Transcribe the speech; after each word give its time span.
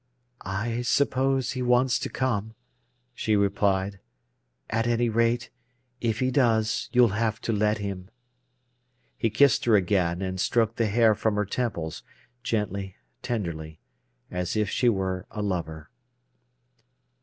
"I 0.41 0.81
suppose 0.81 1.51
he 1.51 1.61
wants 1.61 1.99
to 1.99 2.09
come," 2.09 2.55
she 3.13 3.35
replied. 3.35 3.99
"At 4.67 4.87
any 4.87 5.09
rate, 5.09 5.51
if 5.99 6.17
he 6.21 6.31
does 6.31 6.89
you'll 6.91 7.09
have 7.09 7.39
to 7.41 7.53
let 7.53 7.77
him." 7.77 8.09
He 9.15 9.29
kissed 9.29 9.65
her 9.65 9.75
again, 9.75 10.23
and 10.23 10.39
stroked 10.39 10.77
the 10.77 10.87
hair 10.87 11.13
from 11.13 11.35
her 11.35 11.45
temples, 11.45 12.01
gently, 12.41 12.95
tenderly, 13.21 13.79
as 14.31 14.55
if 14.55 14.71
she 14.71 14.89
were 14.89 15.27
a 15.29 15.43
lover. 15.43 15.91